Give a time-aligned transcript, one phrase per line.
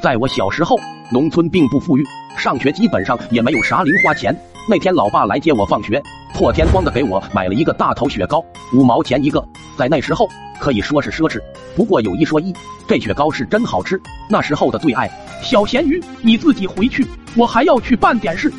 [0.00, 0.78] 在我小时候，
[1.12, 2.04] 农村并不富裕，
[2.34, 4.34] 上学基本上也没有啥零花钱。
[4.66, 8.42] 那天老爸来接我放学，破天荒的给我买了一个大头雪糕，
[8.72, 10.26] 五毛钱一个，在那时候
[10.58, 11.38] 可以说是奢侈。
[11.76, 12.54] 不过有一说一，
[12.88, 15.10] 这雪糕是真好吃，那时候的最爱。
[15.42, 17.06] 小咸鱼，你自己回去，
[17.36, 18.50] 我还要去办点事。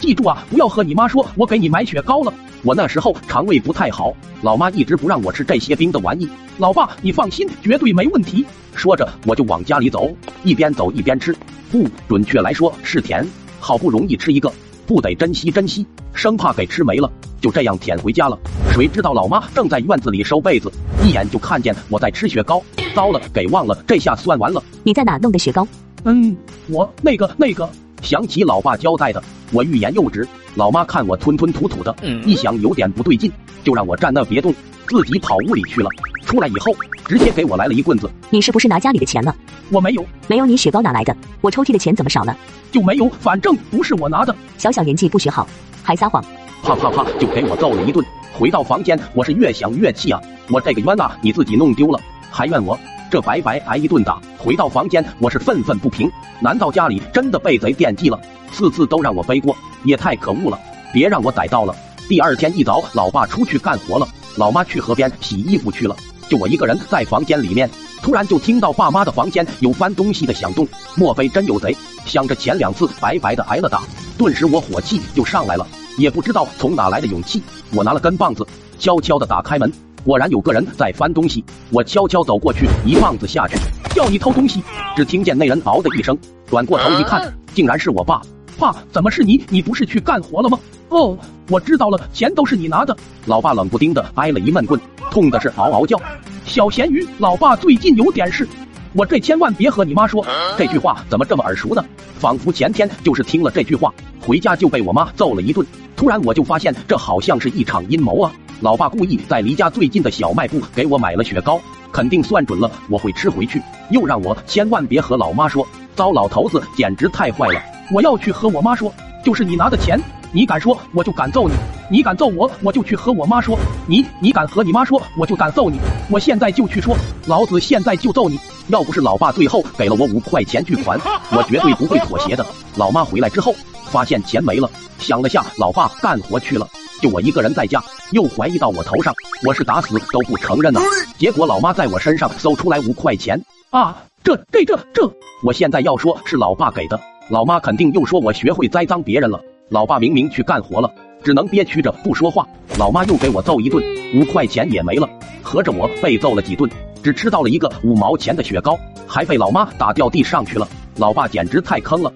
[0.00, 2.34] 记住啊，不要和你妈说我给你买雪糕了。
[2.64, 4.12] 我那时候肠胃不太好，
[4.42, 6.28] 老妈一直不让我吃这些冰的玩意。
[6.58, 8.44] 老爸，你放心，绝对没问题。
[8.74, 11.34] 说着，我就往家里走，一边走一边吃。
[11.70, 13.26] 不准确来说是舔，
[13.60, 14.52] 好不容易吃一个，
[14.86, 17.10] 不得珍惜珍惜，生怕给吃没了。
[17.40, 18.36] 就这样舔回家了。
[18.72, 20.72] 谁知道老妈正在院子里收被子，
[21.04, 22.60] 一眼就看见我在吃雪糕。
[22.94, 24.60] 糟了，给忘了，这下算完了。
[24.82, 25.66] 你在哪弄的雪糕？
[26.04, 26.36] 嗯，
[26.66, 27.68] 我那个那个。
[28.00, 29.20] 想起老爸交代的，
[29.52, 30.26] 我欲言又止。
[30.58, 31.94] 老妈看我吞吞吐吐的，
[32.26, 33.30] 一想有点不对劲，
[33.62, 34.52] 就让我站那别动，
[34.88, 35.88] 自己跑屋里去了。
[36.26, 36.74] 出来以后，
[37.06, 38.10] 直接给我来了一棍子。
[38.28, 39.32] 你是不是拿家里的钱了？
[39.70, 41.16] 我没有，没有你雪糕哪来的？
[41.42, 42.36] 我抽屉的钱怎么少了？
[42.72, 44.34] 就没有，反正不是我拿的。
[44.58, 45.46] 小小年纪不学好，
[45.84, 46.20] 还撒谎！
[46.64, 48.04] 啪啪啪，就给我揍了一顿。
[48.32, 50.20] 回到房间，我是越想越气啊！
[50.50, 52.00] 我这个冤呐，你自己弄丢了，
[52.32, 52.76] 还怨我？
[53.10, 56.10] 这白白挨一顿打，回到房间我是愤愤不平。
[56.40, 58.20] 难道家里真的被贼惦记了？
[58.52, 60.58] 次次都让我背锅，也太可恶了！
[60.92, 61.74] 别让我逮到了。
[62.06, 64.06] 第二天一早，老爸出去干活了，
[64.36, 65.96] 老妈去河边洗衣服去了，
[66.28, 67.68] 就我一个人在房间里面。
[68.02, 71.74] 突然就听到爸妈的房间有翻东西的响动，莫非真有贼？
[72.04, 73.82] 想着前两次白白的挨了打，
[74.18, 75.66] 顿时我火气就上来了，
[75.96, 78.46] 也不知道从哪来的勇气，我拿了根棒子，
[78.78, 79.87] 悄悄的打开门。
[80.04, 83.56] 果然有个人在翻东西，我悄悄走过去，一棒子下去，
[83.94, 84.62] 叫你偷东西。
[84.96, 88.22] 只听见那人嗷的一声，转过头一看，竟然是我爸。
[88.58, 89.44] 爸，怎么是你？
[89.48, 90.58] 你不是去干活了吗？
[90.88, 91.16] 哦，
[91.48, 92.96] 我知道了，钱都是你拿的。
[93.26, 94.80] 老爸冷不丁的挨了一闷棍，
[95.10, 96.00] 痛的是嗷嗷叫。
[96.44, 98.48] 小咸鱼，老爸最近有点事，
[98.94, 100.26] 我这千万别和你妈说。
[100.56, 101.84] 这句话怎么这么耳熟呢？
[102.18, 105.64] 仿佛前天就是听了这句话，回家就被我妈揍了一顿。
[105.94, 108.32] 突然我就发现，这好像是一场阴谋啊！
[108.60, 111.60] 老爸故意在离家最近的小卖部给我买了雪糕，
[111.92, 115.66] 肯定算准了我会吃回去，又让我千万别和老妈说。
[115.94, 117.60] 糟老头子简直太坏了！
[117.92, 118.92] 我要去和我妈说，
[119.24, 120.00] 就是你拿的钱，
[120.32, 121.54] 你敢说我就敢揍你，
[121.90, 125.78] 你敢揍我我就去和我妈说，你你敢和你妈说我就敢揍你，
[126.10, 126.96] 我现在就去说，
[127.26, 128.38] 老子现在就揍你！
[128.68, 130.98] 要不是老爸最后给了我五块钱巨款，
[131.30, 132.44] 我绝对不会妥协的。
[132.76, 133.54] 老妈回来之后
[133.86, 136.68] 发现钱没了，想了下，老爸干活去了。
[137.00, 137.82] 就我一个人在家，
[138.12, 139.12] 又怀疑到我头上，
[139.46, 140.80] 我是打死都不承认呐。
[141.18, 143.38] 结果老妈在我身上搜出来五块钱
[143.68, 146.98] 啊，这这这这，我现在要说是老爸给的，
[147.28, 149.38] 老妈肯定又说我学会栽赃别人了。
[149.68, 150.90] 老爸明明去干活了，
[151.22, 152.46] 只能憋屈着不说话。
[152.78, 155.06] 老妈又给我揍一顿，五块钱也没了，
[155.42, 156.70] 合着我被揍了几顿，
[157.02, 160.66] 只吃到了一个五毛钱的雪糕，还被老妈打掉地上去了。
[160.96, 162.10] 老爸简直太坑了。